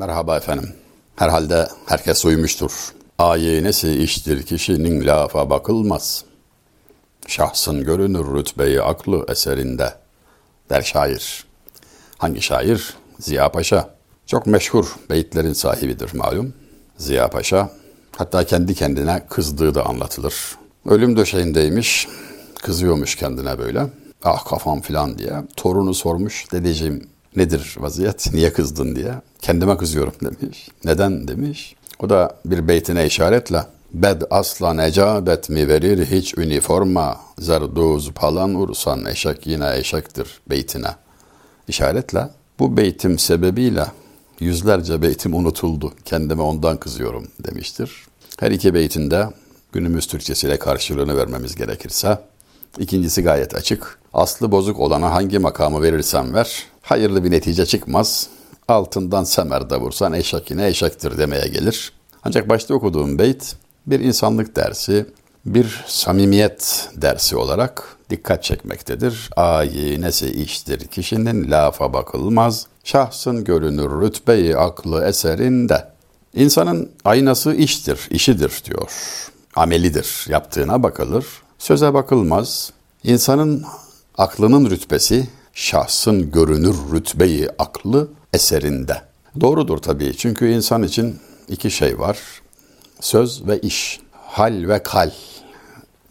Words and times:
Merhaba 0.00 0.36
efendim. 0.36 0.72
Herhalde 1.16 1.68
herkes 1.86 2.24
uyumuştur. 2.24 2.92
Ayinesi 3.18 4.02
iştir 4.02 4.42
kişinin 4.42 5.06
lafa 5.06 5.50
bakılmaz. 5.50 6.24
Şahsın 7.26 7.84
görünür 7.84 8.38
rütbeyi 8.38 8.82
aklı 8.82 9.24
eserinde. 9.28 9.94
Der 10.70 10.82
şair. 10.82 11.44
Hangi 12.18 12.42
şair? 12.42 12.94
Ziya 13.18 13.52
Paşa. 13.52 13.94
Çok 14.26 14.46
meşhur 14.46 14.96
beyitlerin 15.10 15.52
sahibidir 15.52 16.14
malum. 16.14 16.54
Ziya 16.96 17.30
Paşa. 17.30 17.70
Hatta 18.16 18.44
kendi 18.44 18.74
kendine 18.74 19.26
kızdığı 19.30 19.74
da 19.74 19.86
anlatılır. 19.86 20.34
Ölüm 20.86 21.16
döşeğindeymiş. 21.16 22.08
Kızıyormuş 22.62 23.16
kendine 23.16 23.58
böyle. 23.58 23.86
Ah 24.24 24.44
kafam 24.44 24.80
filan 24.80 25.18
diye. 25.18 25.32
Torunu 25.56 25.94
sormuş. 25.94 26.52
Dedeciğim 26.52 27.08
nedir 27.36 27.76
vaziyet? 27.78 28.30
Niye 28.34 28.52
kızdın 28.52 28.96
diye. 28.96 29.12
Kendime 29.40 29.76
kızıyorum 29.76 30.14
demiş. 30.22 30.68
Neden 30.84 31.28
demiş. 31.28 31.76
O 31.98 32.10
da 32.10 32.36
bir 32.44 32.68
beytine 32.68 33.06
işaretle 33.06 33.64
Bed 33.94 34.22
asla 34.30 34.74
necabet 34.74 35.48
mi 35.48 35.68
verir 35.68 36.06
hiç 36.06 36.38
üniforma 36.38 37.20
zarduz 37.38 38.10
palan 38.10 38.54
ursan 38.54 39.04
eşek 39.04 39.46
yine 39.46 39.76
eşektir 39.76 40.40
beytine. 40.50 40.88
İşaretle 41.68 42.28
bu 42.58 42.76
beytim 42.76 43.18
sebebiyle 43.18 43.86
yüzlerce 44.40 45.02
beytim 45.02 45.34
unutuldu. 45.34 45.92
Kendime 46.04 46.42
ondan 46.42 46.76
kızıyorum 46.76 47.28
demiştir. 47.44 48.06
Her 48.40 48.50
iki 48.50 48.74
beytinde 48.74 49.28
günümüz 49.72 50.06
Türkçesiyle 50.06 50.58
karşılığını 50.58 51.16
vermemiz 51.16 51.54
gerekirse 51.54 52.18
ikincisi 52.78 53.22
gayet 53.22 53.54
açık. 53.54 53.98
Aslı 54.12 54.52
bozuk 54.52 54.80
olana 54.80 55.12
hangi 55.12 55.38
makamı 55.38 55.82
verirsen 55.82 56.34
ver 56.34 56.66
hayırlı 56.82 57.24
bir 57.24 57.30
netice 57.30 57.66
çıkmaz. 57.66 58.28
Altından 58.68 59.24
semer 59.24 59.70
de 59.70 59.76
vursan 59.76 60.12
eşek 60.12 60.50
yine 60.50 60.66
eşektir 60.66 61.18
demeye 61.18 61.48
gelir. 61.48 61.92
Ancak 62.24 62.48
başta 62.48 62.74
okuduğum 62.74 63.18
beyt 63.18 63.56
bir 63.86 64.00
insanlık 64.00 64.56
dersi, 64.56 65.06
bir 65.46 65.84
samimiyet 65.86 66.88
dersi 66.94 67.36
olarak 67.36 67.96
dikkat 68.10 68.44
çekmektedir. 68.44 69.30
Ayinesi 69.36 70.30
iştir 70.30 70.86
kişinin 70.86 71.50
lafa 71.50 71.92
bakılmaz, 71.92 72.66
şahsın 72.84 73.44
görünür 73.44 74.02
rütbeyi 74.02 74.56
aklı 74.56 75.04
eserinde. 75.04 75.88
İnsanın 76.34 76.90
aynası 77.04 77.54
iştir, 77.54 78.08
işidir 78.10 78.62
diyor. 78.64 78.92
Amelidir, 79.56 80.26
yaptığına 80.28 80.82
bakılır. 80.82 81.26
Söze 81.58 81.94
bakılmaz. 81.94 82.72
İnsanın 83.04 83.64
aklının 84.18 84.70
rütbesi, 84.70 85.28
şahsın 85.60 86.30
görünür 86.30 86.76
rütbeyi 86.92 87.48
aklı 87.58 88.08
eserinde. 88.32 89.02
Doğrudur 89.40 89.78
tabii 89.78 90.16
çünkü 90.16 90.50
insan 90.50 90.82
için 90.82 91.16
iki 91.48 91.70
şey 91.70 91.98
var. 91.98 92.18
Söz 93.00 93.46
ve 93.46 93.60
iş, 93.60 94.00
hal 94.12 94.68
ve 94.68 94.82
kal. 94.82 95.10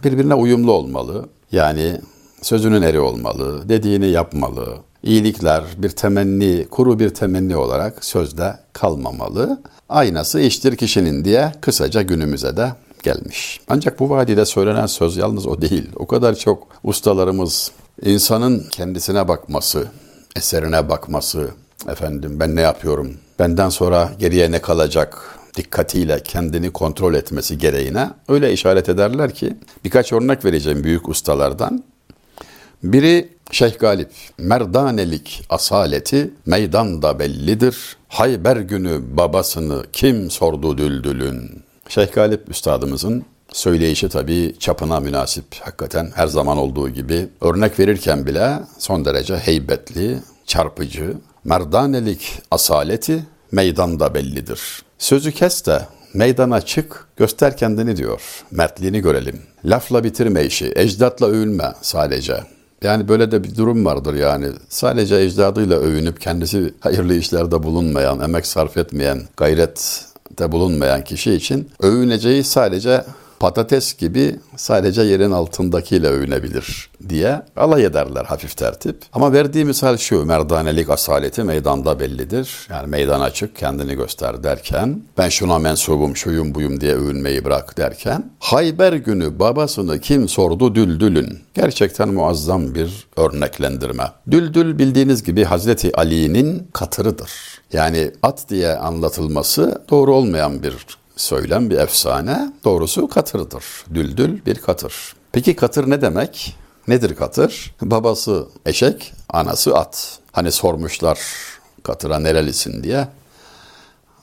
Birbirine 0.03 0.33
uyumlu 0.33 0.71
olmalı. 0.71 1.29
Yani 1.51 2.01
sözünün 2.41 2.81
eri 2.81 2.99
olmalı, 2.99 3.69
dediğini 3.69 4.07
yapmalı. 4.07 4.77
İyilikler 5.03 5.63
bir 5.77 5.89
temenni, 5.89 6.65
kuru 6.71 6.99
bir 6.99 7.09
temenni 7.09 7.57
olarak 7.57 8.05
sözde 8.05 8.57
kalmamalı. 8.73 9.61
Aynası 9.89 10.39
iştir 10.39 10.75
kişinin 10.75 11.25
diye 11.25 11.51
kısaca 11.61 12.01
günümüze 12.01 12.57
de 12.57 12.71
gelmiş. 13.03 13.59
Ancak 13.67 13.99
bu 13.99 14.09
vadide 14.09 14.45
söylenen 14.45 14.85
söz 14.85 15.17
yalnız 15.17 15.47
o 15.47 15.61
değil. 15.61 15.89
O 15.95 16.07
kadar 16.07 16.35
çok 16.35 16.67
ustalarımız 16.83 17.71
insanın 18.01 18.65
kendisine 18.71 19.27
bakması, 19.27 19.87
eserine 20.35 20.89
bakması, 20.89 21.49
efendim 21.89 22.39
ben 22.39 22.55
ne 22.55 22.61
yapıyorum, 22.61 23.13
benden 23.39 23.69
sonra 23.69 24.11
geriye 24.19 24.51
ne 24.51 24.61
kalacak 24.61 25.39
dikkatiyle 25.55 26.23
kendini 26.23 26.71
kontrol 26.71 27.13
etmesi 27.13 27.57
gereğine 27.57 28.09
öyle 28.27 28.53
işaret 28.53 28.89
ederler 28.89 29.33
ki 29.33 29.55
birkaç 29.83 30.13
örnek 30.13 30.45
vereceğim 30.45 30.83
büyük 30.83 31.09
ustalardan. 31.09 31.83
Biri 32.83 33.29
Şeyh 33.51 33.79
Galip, 33.79 34.11
merdanelik 34.37 35.45
asaleti 35.49 36.31
meydanda 36.45 37.19
bellidir. 37.19 37.97
Hayber 38.07 38.57
günü 38.57 39.01
babasını 39.17 39.85
kim 39.93 40.31
sordu 40.31 40.77
düldülün? 40.77 41.58
Şeyh 41.89 42.11
Galip 42.11 42.49
üstadımızın 42.49 43.25
söyleyişi 43.51 44.09
tabii 44.09 44.55
çapına 44.59 44.99
münasip. 44.99 45.45
Hakikaten 45.59 46.11
her 46.15 46.27
zaman 46.27 46.57
olduğu 46.57 46.89
gibi 46.89 47.29
örnek 47.41 47.79
verirken 47.79 48.25
bile 48.25 48.59
son 48.77 49.05
derece 49.05 49.37
heybetli, 49.37 50.19
çarpıcı. 50.45 51.13
Merdanelik 51.43 52.41
asaleti 52.51 53.25
meydanda 53.51 54.13
bellidir. 54.13 54.83
Sözü 54.97 55.31
kes 55.31 55.65
de 55.65 55.85
meydana 56.13 56.61
çık, 56.61 57.07
göster 57.17 57.57
kendini 57.57 57.97
diyor. 57.97 58.21
Mertliğini 58.51 59.01
görelim. 59.01 59.41
Lafla 59.65 60.03
bitirme 60.03 60.45
işi, 60.45 60.73
ecdatla 60.75 61.27
övülme 61.27 61.73
sadece. 61.81 62.43
Yani 62.83 63.07
böyle 63.07 63.31
de 63.31 63.43
bir 63.43 63.55
durum 63.55 63.85
vardır 63.85 64.13
yani. 64.13 64.47
Sadece 64.69 65.15
ecdadıyla 65.15 65.79
övünüp 65.79 66.21
kendisi 66.21 66.73
hayırlı 66.79 67.15
işlerde 67.15 67.63
bulunmayan, 67.63 68.19
emek 68.19 68.45
sarf 68.45 68.77
etmeyen, 68.77 69.21
gayrette 70.29 70.51
bulunmayan 70.51 71.03
kişi 71.03 71.33
için 71.33 71.69
övüneceği 71.79 72.43
sadece 72.43 73.03
patates 73.39 73.97
gibi 73.97 74.35
sadece 74.55 75.01
yerin 75.01 75.31
altındakiyle 75.31 76.07
övünebilir 76.07 76.89
diye 77.09 77.41
alay 77.55 77.85
ederler 77.85 78.25
hafif 78.25 78.57
tertip. 78.57 78.97
Ama 79.13 79.33
verdiği 79.33 79.65
misal 79.65 79.97
şu 79.97 80.25
merdanelik 80.25 80.89
asaleti 80.89 81.43
meydanda 81.43 81.99
bellidir. 81.99 82.67
Yani 82.69 82.87
meydan 82.87 83.21
açık 83.21 83.55
kendini 83.55 83.95
göster 83.95 84.43
derken 84.43 85.01
ben 85.17 85.29
şuna 85.29 85.59
mensubum 85.59 86.15
şuyum 86.15 86.55
buyum 86.55 86.81
diye 86.81 86.93
övünmeyi 86.95 87.45
bırak 87.45 87.77
derken 87.77 88.31
Hayber 88.39 88.93
günü 88.93 89.39
babasını 89.39 89.99
kim 89.99 90.27
sordu 90.27 90.75
düldülün. 90.75 91.39
Gerçekten 91.53 92.09
muazzam 92.09 92.75
bir 92.75 93.07
örneklendirme. 93.17 94.03
Düldül 94.31 94.77
bildiğiniz 94.77 95.23
gibi 95.23 95.43
Hazreti 95.43 95.97
Ali'nin 95.97 96.67
katırıdır. 96.73 97.31
Yani 97.73 98.11
at 98.23 98.49
diye 98.49 98.75
anlatılması 98.75 99.81
doğru 99.89 100.15
olmayan 100.15 100.63
bir 100.63 100.75
söylem 101.19 101.69
bir 101.69 101.77
efsane. 101.77 102.51
Doğrusu 102.63 103.07
katırdır. 103.07 103.63
Düldül 103.93 104.45
bir 104.45 104.55
katır. 104.55 104.93
Peki 105.31 105.55
katır 105.55 105.89
ne 105.89 106.01
demek? 106.01 106.55
Nedir 106.87 107.15
katır? 107.15 107.75
Babası 107.81 108.47
eşek, 108.65 109.13
anası 109.29 109.75
at. 109.75 110.19
Hani 110.31 110.51
sormuşlar 110.51 111.19
katıra 111.83 112.19
nerelisin 112.19 112.83
diye. 112.83 113.07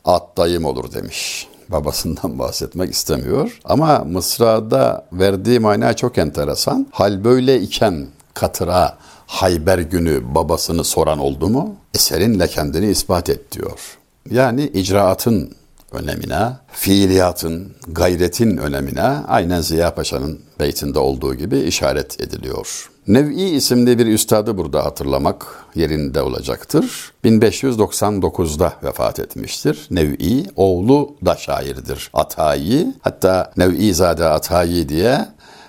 At 0.05 0.37
dayım 0.37 0.65
olur 0.65 0.93
demiş. 0.93 1.49
Babasından 1.69 2.39
bahsetmek 2.39 2.93
istemiyor. 2.93 3.61
Ama 3.65 3.99
Mısra'da 3.99 5.07
verdiği 5.13 5.61
mana 5.61 5.97
çok 5.97 6.19
enteresan. 6.19 6.87
Hal 6.91 7.25
böyle 7.25 7.61
iken 7.61 8.07
katıra 8.35 8.99
Hayber 9.27 9.79
günü 9.79 10.35
babasını 10.35 10.85
soran 10.85 11.19
oldu 11.19 11.49
mu? 11.49 11.77
Eserinle 11.95 12.47
kendini 12.49 12.87
ispat 12.87 13.31
et 13.31 13.53
diyor. 13.53 13.99
Yani 14.31 14.65
icraatın 14.65 15.57
önemine, 15.97 16.53
fiiliyatın, 16.73 17.73
gayretin 17.89 18.57
önemine 18.57 19.03
aynen 19.29 19.61
Ziya 19.61 19.95
Paşa'nın 19.95 20.41
beytinde 20.61 20.99
olduğu 20.99 21.35
gibi 21.35 21.59
işaret 21.59 22.21
ediliyor. 22.21 22.91
Nev'i 23.09 23.43
isimli 23.43 23.99
bir 23.99 24.07
üstadı 24.07 24.59
burada 24.59 24.85
hatırlamak 24.85 25.65
yerinde 25.75 26.23
olacaktır. 26.23 27.13
1599'da 27.25 28.73
vefat 28.83 29.21
etmiştir. 29.21 29.87
Nev'i 29.91 30.47
oğlu 30.57 31.17
da 31.25 31.37
şairdir. 31.37 32.11
Atayi 32.15 32.95
hatta 33.01 33.53
Nev'i 33.57 33.95
Zade 33.95 34.25
Atayi 34.25 34.89
diye 34.89 35.27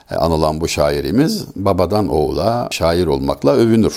anılan 0.09 0.61
bu 0.61 0.67
şairimiz 0.67 1.45
babadan 1.55 2.07
oğula 2.07 2.67
şair 2.71 3.07
olmakla 3.07 3.51
övünür. 3.51 3.95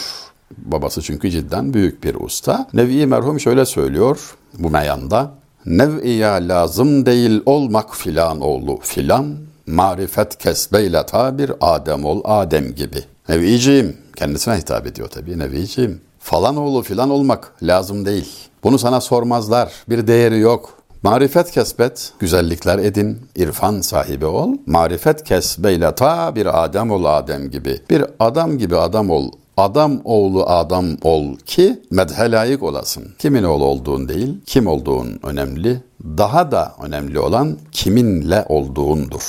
Babası 0.58 1.02
çünkü 1.02 1.30
cidden 1.30 1.74
büyük 1.74 2.04
bir 2.04 2.14
usta. 2.14 2.68
Nev'i 2.74 3.06
merhum 3.06 3.40
şöyle 3.40 3.66
söylüyor 3.66 4.36
bu 4.58 4.70
meyanda. 4.70 5.39
Nev'iya 5.66 6.32
lazım 6.32 7.06
değil 7.06 7.42
olmak 7.46 7.96
filan 7.96 8.40
oğlu 8.40 8.78
filan, 8.82 9.36
marifet 9.66 10.38
kesbeyle 10.38 11.06
tabir 11.06 11.52
Adem 11.60 12.04
ol 12.04 12.20
Adem 12.24 12.74
gibi. 12.74 13.04
Nev'iciğim, 13.28 13.96
kendisine 14.16 14.56
hitap 14.56 14.86
ediyor 14.86 15.08
tabii 15.08 15.38
Nev'iciğim. 15.38 16.00
Falan 16.18 16.56
oğlu 16.56 16.82
filan 16.82 17.10
olmak 17.10 17.52
lazım 17.62 18.06
değil. 18.06 18.28
Bunu 18.64 18.78
sana 18.78 19.00
sormazlar, 19.00 19.72
bir 19.88 20.06
değeri 20.06 20.38
yok. 20.38 20.80
Marifet 21.02 21.50
kesbet, 21.50 22.12
güzellikler 22.18 22.78
edin, 22.78 23.18
irfan 23.36 23.80
sahibi 23.80 24.26
ol. 24.26 24.54
Marifet 24.66 25.24
kesbeyle 25.24 25.94
ta 25.94 26.36
bir 26.36 26.64
Adem 26.64 26.90
ol 26.90 27.04
Adem 27.04 27.50
gibi. 27.50 27.80
Bir 27.90 28.04
adam 28.18 28.58
gibi 28.58 28.76
adam 28.76 29.10
ol 29.10 29.30
adam 29.60 30.00
oğlu 30.04 30.46
adam 30.46 30.86
ol 31.02 31.36
ki 31.36 31.82
medhe 31.90 32.30
layık 32.30 32.62
olasın. 32.62 33.04
Kimin 33.18 33.42
oğlu 33.42 33.64
olduğun 33.64 34.08
değil, 34.08 34.34
kim 34.46 34.66
olduğun 34.66 35.20
önemli. 35.22 35.80
Daha 36.04 36.50
da 36.50 36.74
önemli 36.82 37.18
olan 37.18 37.58
kiminle 37.72 38.44
olduğundur. 38.48 39.22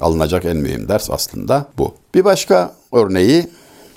Alınacak 0.00 0.44
en 0.44 0.56
mühim 0.56 0.88
ders 0.88 1.10
aslında 1.10 1.66
bu. 1.78 1.94
Bir 2.14 2.24
başka 2.24 2.72
örneği 2.92 3.46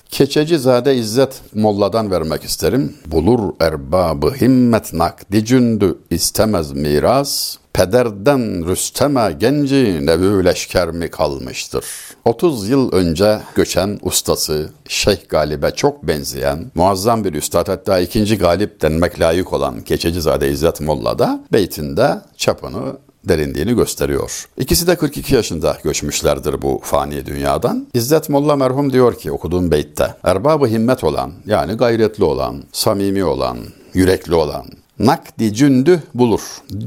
Keçecizade 0.09 0.95
İzzet 0.95 1.41
Molla'dan 1.53 2.12
vermek 2.12 2.44
isterim. 2.44 2.95
Bulur 3.06 3.53
erbabı 3.59 4.33
himmet 4.41 4.94
nakdi 4.94 5.45
cündü 5.45 5.97
istemez 6.09 6.71
miras. 6.71 7.57
Pederden 7.74 8.68
Rüstem'e 8.68 9.36
genci 9.39 10.06
nevü 10.06 10.45
leşker 10.45 10.91
mi 10.91 11.09
kalmıştır? 11.09 11.86
30 12.25 12.69
yıl 12.69 12.92
önce 12.92 13.39
göçen 13.56 14.00
ustası 14.01 14.69
Şeyh 14.88 15.30
Galip'e 15.30 15.71
çok 15.71 16.04
benzeyen 16.04 16.71
muazzam 16.75 17.24
bir 17.24 17.33
üstad 17.33 17.68
hatta 17.68 18.00
ikinci 18.00 18.38
Galip 18.38 18.81
denmek 18.81 19.19
layık 19.19 19.54
olan 19.54 19.81
Keçecizade 19.81 20.51
İzzet 20.51 20.81
Molla 20.81 21.19
da 21.19 21.44
beytinde 21.54 22.21
çapını 22.38 22.98
derinliğini 23.24 23.75
gösteriyor. 23.75 24.45
İkisi 24.57 24.88
de 24.88 24.95
42 24.95 25.36
yaşında 25.36 25.77
göçmüşlerdir 25.83 26.62
bu 26.62 26.80
fani 26.83 27.25
dünyadan. 27.25 27.88
İzzet 27.94 28.30
Molla 28.30 28.56
merhum 28.56 28.94
diyor 28.94 29.15
ki 29.15 29.31
okuduğum 29.31 29.72
beytte, 29.72 30.15
erbabı 30.24 30.68
himmet 30.68 31.04
olan 31.04 31.31
yani 31.45 31.74
gayretli 31.74 32.24
olan, 32.24 32.63
samimi 32.72 33.24
olan, 33.24 33.57
yürekli 33.94 34.36
olan, 34.36 34.65
nakdi 35.00 35.54
cündü 35.54 36.04
bulur. 36.13 36.42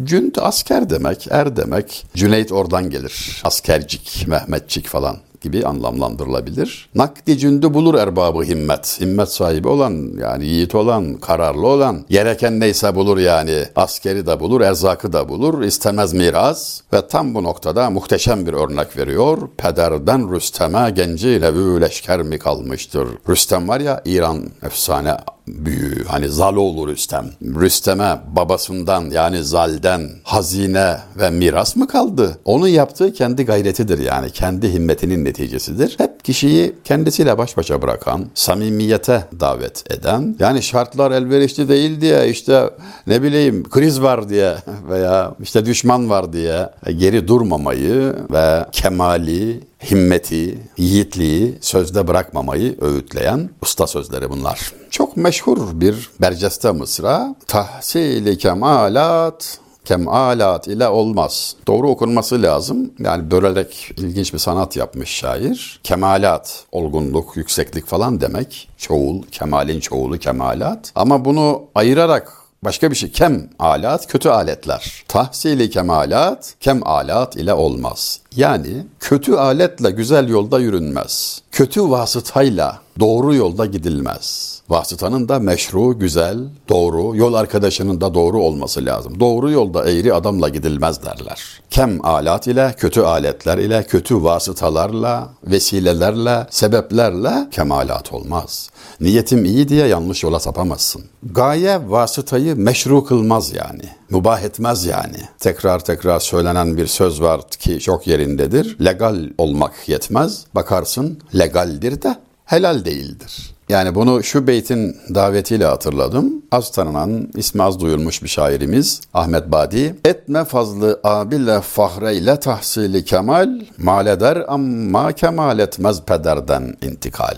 Cünd 0.05 0.35
asker 0.41 0.91
demek, 0.91 1.29
er 1.31 1.57
demek. 1.57 2.07
Cüneyt 2.15 2.53
oradan 2.53 2.91
gelir. 2.91 3.41
Askercik, 3.45 4.25
Mehmetçik 4.29 4.87
falan 4.87 5.17
gibi 5.43 5.67
anlamlandırılabilir. 5.67 6.89
Nakdi 6.95 7.39
cündü 7.39 7.75
bulur 7.75 7.95
erbabı 7.95 8.43
himmet. 8.43 9.01
Himmet 9.01 9.29
sahibi 9.29 9.69
olan 9.69 10.11
yani 10.21 10.47
yiğit 10.47 10.75
olan, 10.75 11.15
kararlı 11.15 11.67
olan, 11.67 12.05
gereken 12.11 12.61
neyse 12.61 12.95
bulur 12.95 13.19
yani. 13.19 13.65
Askeri 13.77 14.27
de 14.27 14.41
bulur, 14.41 14.61
erzakı 14.61 15.13
da 15.13 15.29
bulur, 15.29 15.63
istemez 15.63 16.13
miras. 16.13 16.81
Ve 16.93 17.09
tam 17.09 17.35
bu 17.35 17.43
noktada 17.43 17.91
muhteşem 17.91 18.47
bir 18.47 18.53
örnek 18.53 18.97
veriyor. 18.97 19.39
Pederden 19.57 20.35
Rüstem'e 20.35 20.91
genci 20.91 21.43
levü 21.43 21.81
leşker 21.81 22.23
mi 22.23 22.39
kalmıştır? 22.39 23.09
Rüstem 23.29 23.69
var 23.69 23.81
ya 23.81 24.03
İran 24.05 24.51
efsane 24.63 25.17
büyüğü 25.49 26.05
hani 26.05 26.29
Zaloğlu 26.29 26.89
Rüstem. 26.89 27.31
Rüstem'e 27.43 28.21
babasından 28.37 29.11
yani 29.11 29.45
Zal'den 29.45 30.11
hazine 30.23 30.97
ve 31.17 31.31
miras 31.31 31.77
mı 31.77 31.89
kaldı? 31.89 32.39
Onun 32.45 32.69
yaptığı 32.69 33.13
kendi 33.13 33.45
gayretidir 33.45 33.99
yani 33.99 34.31
kendi 34.31 34.73
himmetinin 34.73 35.25
neticesidir. 35.25 35.95
Hep 35.99 36.12
kişiyi 36.25 36.75
kendisiyle 36.85 37.39
baş 37.39 37.57
başa 37.57 37.83
bırakan, 37.83 38.27
samimiyete 38.35 39.25
davet 39.41 39.93
eden 39.93 40.37
yani 40.39 40.63
şartlar 40.63 41.11
elverişli 41.11 41.69
değil 41.69 42.01
diye 42.01 42.29
işte 42.29 42.71
ne 43.07 43.23
bileyim 43.23 43.69
kriz 43.71 44.03
var 44.03 44.29
diye 44.29 44.55
veya 44.89 45.35
işte 45.43 45.67
düşman 45.67 46.11
var 46.11 46.33
diye 46.33 46.69
geri 46.97 47.29
durmamayı 47.29 48.15
ve 48.33 48.67
kemali, 48.73 49.61
himmeti, 49.91 50.59
yiğitliği 50.77 51.59
sözde 51.61 52.09
bırakmamayı 52.09 52.77
öğütleyen 52.81 53.51
usta 53.63 53.87
sözleri 53.87 54.31
bunlar. 54.31 54.73
Çok 54.91 55.17
meşhur 55.17 55.59
bir 55.81 56.11
Berceste 56.21 56.71
Mısra. 56.71 57.35
Tahsili 57.47 58.39
kemalat 58.39 59.59
kemalat 59.85 60.69
ile 60.69 60.89
olmaz. 60.89 61.57
Doğru 61.67 61.91
okunması 61.91 62.43
lazım. 62.43 62.93
Yani 62.99 63.31
bölerek 63.31 63.91
ilginç 63.97 64.33
bir 64.33 64.39
sanat 64.39 64.77
yapmış 64.77 65.11
şair. 65.11 65.81
Kemalat, 65.83 66.65
olgunluk, 66.73 67.37
yükseklik 67.37 67.87
falan 67.87 68.21
demek. 68.21 68.69
Çoğul, 68.77 69.23
kemalin 69.23 69.81
çoğulu 69.81 70.19
kemalat. 70.19 70.93
Ama 70.95 71.25
bunu 71.25 71.63
ayırarak 71.75 72.43
Başka 72.65 72.91
bir 72.91 72.97
şey. 72.97 73.11
Kem 73.11 73.51
alat, 73.59 74.07
kötü 74.07 74.29
aletler. 74.29 75.05
Tahsili 75.09 75.71
kemalat, 75.71 76.55
kem 76.61 76.87
alat 76.87 77.37
ile 77.37 77.55
olmaz. 77.55 78.21
Yani 78.37 78.87
kötü 79.01 79.35
aletle 79.35 79.91
güzel 79.91 80.29
yolda 80.29 80.61
yürünmez. 80.61 81.43
Kötü 81.53 81.91
vasıtayla 81.91 82.79
doğru 83.01 83.35
yolda 83.35 83.67
gidilmez. 83.67 84.53
Vasıtanın 84.69 85.29
da 85.29 85.39
meşru, 85.39 85.99
güzel, 85.99 86.39
doğru, 86.69 87.17
yol 87.17 87.35
arkadaşının 87.35 88.01
da 88.01 88.15
doğru 88.15 88.43
olması 88.43 88.85
lazım. 88.85 89.21
Doğru 89.21 89.51
yolda 89.51 89.91
eğri 89.91 90.15
adamla 90.15 90.49
gidilmez 90.49 91.03
derler. 91.03 91.61
Kem 91.71 92.05
alat 92.07 92.47
ile, 92.47 92.75
kötü 92.79 93.01
aletler 93.01 93.59
ile, 93.59 93.83
kötü 93.83 94.23
vasıtalarla, 94.23 95.29
vesilelerle, 95.45 96.47
sebeplerle 96.51 97.49
kemalat 97.51 98.13
olmaz. 98.13 98.71
Niyetim 99.01 99.45
iyi 99.45 99.69
diye 99.69 99.87
yanlış 99.87 100.23
yola 100.23 100.41
sapamazsın. 100.41 101.03
Gaye 101.23 101.91
vasıtayı 101.91 102.57
meşru 102.57 103.05
kılmaz 103.05 103.53
yani. 103.53 103.85
Mübah 104.13 104.41
etmez 104.41 104.85
yani. 104.87 105.17
Tekrar 105.39 105.85
tekrar 105.85 106.21
söylenen 106.21 106.77
bir 106.77 106.87
söz 106.87 107.23
var 107.23 107.41
ki 107.49 107.81
çok 107.81 108.07
yerindedir. 108.07 108.85
Legal 108.85 109.17
olmak 109.39 109.89
yetmez. 109.89 110.45
Bakarsın 110.55 111.19
legaldir 111.39 112.03
de 112.03 112.17
helal 112.45 112.85
değildir. 112.85 113.55
Yani 113.69 113.95
bunu 113.95 114.23
şu 114.23 114.47
beytin 114.47 114.97
davetiyle 115.15 115.65
hatırladım. 115.65 116.43
Az 116.51 116.71
tanınan, 116.71 117.29
ismi 117.37 117.63
az 117.63 117.81
duyulmuş 117.81 118.23
bir 118.23 118.29
şairimiz 118.29 119.01
Ahmet 119.15 119.53
Badi. 119.53 119.95
Etme 120.05 120.45
fazlı 120.45 121.01
abille 121.05 121.61
fahreyle 121.61 122.41
tahsili 122.41 123.05
kemal, 123.05 123.61
mal 123.79 124.07
eder 124.07 124.45
ama 124.49 125.13
kemal 125.13 125.59
etmez 125.59 126.03
pederden 126.03 126.77
intikal. 126.83 127.37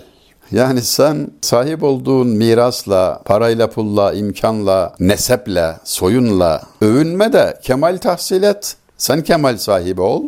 Yani 0.54 0.82
sen 0.82 1.30
sahip 1.40 1.82
olduğun 1.82 2.26
mirasla, 2.26 3.22
parayla, 3.24 3.70
pulla, 3.70 4.12
imkanla, 4.12 4.94
neseple, 5.00 5.76
soyunla 5.84 6.62
övünme 6.80 7.32
de 7.32 7.58
kemal 7.62 7.98
tahsil 7.98 8.42
et. 8.42 8.76
Sen 8.96 9.22
kemal 9.22 9.56
sahibi 9.56 10.00
ol. 10.00 10.22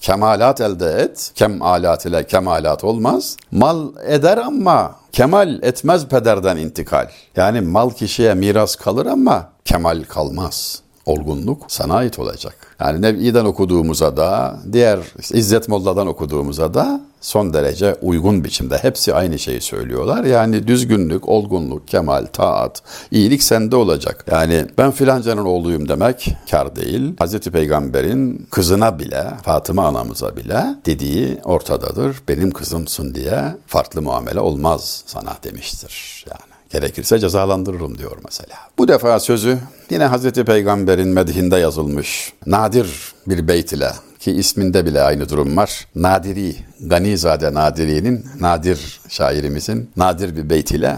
Kemalat 0.00 0.60
elde 0.60 0.86
et. 0.86 1.30
Kemalat 1.34 2.06
ile 2.06 2.26
kemalat 2.26 2.84
olmaz. 2.84 3.36
Mal 3.50 3.88
eder 4.06 4.36
ama 4.38 4.96
kemal 5.12 5.62
etmez 5.62 6.06
pederden 6.06 6.56
intikal. 6.56 7.08
Yani 7.36 7.60
mal 7.60 7.90
kişiye 7.90 8.34
miras 8.34 8.76
kalır 8.76 9.06
ama 9.06 9.48
kemal 9.64 10.02
kalmaz 10.08 10.82
olgunluk 11.08 11.62
sana 11.68 11.94
ait 11.94 12.18
olacak. 12.18 12.54
Yani 12.80 13.02
Nebi'den 13.02 13.44
okuduğumuza 13.44 14.16
da, 14.16 14.58
diğer 14.72 14.98
işte 15.18 15.38
İzzet 15.38 15.68
Molla'dan 15.68 16.06
okuduğumuza 16.06 16.74
da 16.74 17.00
son 17.20 17.54
derece 17.54 17.94
uygun 18.02 18.44
biçimde 18.44 18.78
hepsi 18.78 19.14
aynı 19.14 19.38
şeyi 19.38 19.60
söylüyorlar. 19.60 20.24
Yani 20.24 20.66
düzgünlük, 20.66 21.28
olgunluk, 21.28 21.88
kemal, 21.88 22.26
taat, 22.26 22.82
iyilik 23.10 23.42
sende 23.42 23.76
olacak. 23.76 24.24
Yani 24.30 24.66
ben 24.78 24.90
filancanın 24.90 25.44
oğluyum 25.44 25.88
demek 25.88 26.34
kar 26.50 26.76
değil. 26.76 27.14
Hazreti 27.18 27.50
Peygamber'in 27.50 28.46
kızına 28.50 28.98
bile, 28.98 29.24
Fatıma 29.42 29.86
anamıza 29.86 30.36
bile 30.36 30.64
dediği 30.86 31.38
ortadadır. 31.44 32.16
Benim 32.28 32.50
kızımsın 32.50 33.14
diye 33.14 33.56
farklı 33.66 34.02
muamele 34.02 34.40
olmaz 34.40 35.02
sana 35.06 35.36
demiştir. 35.44 36.24
Yani. 36.30 36.57
Gerekirse 36.70 37.18
cezalandırırım 37.18 37.98
diyor 37.98 38.16
mesela. 38.24 38.56
Bu 38.78 38.88
defa 38.88 39.20
sözü 39.20 39.58
yine 39.90 40.04
Hazreti 40.04 40.44
Peygamber'in 40.44 41.08
medhinde 41.08 41.56
yazılmış 41.56 42.32
nadir 42.46 43.12
bir 43.26 43.48
beyt 43.48 43.72
ile 43.72 43.90
ki 44.20 44.32
isminde 44.32 44.86
bile 44.86 45.02
aynı 45.02 45.28
durum 45.28 45.56
var. 45.56 45.86
Nadiri, 45.94 46.56
Ganizade 46.80 47.54
Nadiri'nin, 47.54 48.26
nadir 48.40 49.00
şairimizin 49.08 49.90
nadir 49.96 50.36
bir 50.36 50.50
beyt 50.50 50.70
ile 50.70 50.96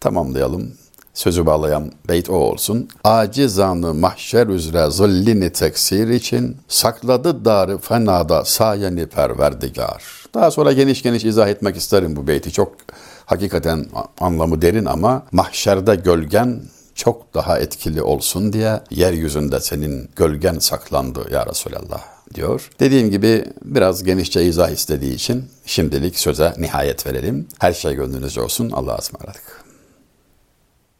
tamamlayalım. 0.00 0.72
Sözü 1.14 1.46
bağlayan 1.46 1.92
beyt 2.08 2.30
o 2.30 2.34
olsun. 2.34 2.88
Acizanı 3.04 3.94
mahşer 3.94 4.46
üzere 4.46 4.90
zillini 4.90 5.52
teksir 5.52 6.08
için 6.08 6.56
sakladı 6.68 7.44
darı 7.44 7.78
fenada 7.78 8.44
sayeni 8.44 9.06
perverdigar. 9.06 10.02
Daha 10.34 10.50
sonra 10.50 10.72
geniş 10.72 11.02
geniş 11.02 11.24
izah 11.24 11.48
etmek 11.48 11.76
isterim 11.76 12.16
bu 12.16 12.26
beyti. 12.26 12.52
Çok 12.52 12.72
hakikaten 13.26 13.86
anlamı 14.20 14.62
derin 14.62 14.84
ama 14.84 15.26
mahşerde 15.32 15.94
gölgen 15.94 16.62
çok 16.94 17.34
daha 17.34 17.58
etkili 17.58 18.02
olsun 18.02 18.52
diye 18.52 18.80
yeryüzünde 18.90 19.60
senin 19.60 20.08
gölgen 20.16 20.58
saklandı 20.58 21.26
ya 21.32 21.46
Resulallah 21.46 22.02
diyor. 22.34 22.70
Dediğim 22.80 23.10
gibi 23.10 23.44
biraz 23.64 24.04
genişçe 24.04 24.44
izah 24.44 24.70
istediği 24.70 25.14
için 25.14 25.44
şimdilik 25.66 26.18
söze 26.18 26.54
nihayet 26.58 27.06
verelim. 27.06 27.48
Her 27.58 27.72
şey 27.72 27.94
gönlünüzce 27.94 28.40
olsun. 28.40 28.70
Allah'a 28.70 28.98
ısmarladık. 28.98 29.65